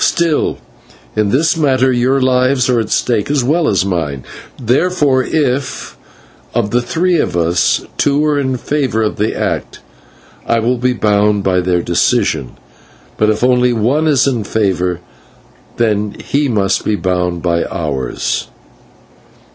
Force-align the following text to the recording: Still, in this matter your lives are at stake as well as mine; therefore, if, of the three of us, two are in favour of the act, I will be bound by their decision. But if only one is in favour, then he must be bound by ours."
Still, 0.03 0.57
in 1.15 1.29
this 1.29 1.55
matter 1.55 1.91
your 1.91 2.19
lives 2.19 2.67
are 2.71 2.79
at 2.79 2.89
stake 2.89 3.29
as 3.29 3.43
well 3.43 3.67
as 3.67 3.85
mine; 3.85 4.23
therefore, 4.59 5.21
if, 5.23 5.95
of 6.55 6.71
the 6.71 6.81
three 6.81 7.19
of 7.19 7.37
us, 7.37 7.85
two 7.99 8.25
are 8.25 8.39
in 8.39 8.57
favour 8.57 9.03
of 9.03 9.17
the 9.17 9.37
act, 9.39 9.79
I 10.47 10.57
will 10.57 10.79
be 10.79 10.93
bound 10.93 11.43
by 11.43 11.59
their 11.59 11.83
decision. 11.83 12.57
But 13.17 13.29
if 13.29 13.43
only 13.43 13.73
one 13.73 14.07
is 14.07 14.25
in 14.25 14.43
favour, 14.43 15.01
then 15.77 16.15
he 16.19 16.49
must 16.49 16.83
be 16.83 16.95
bound 16.95 17.43
by 17.43 17.63
ours." 17.65 18.47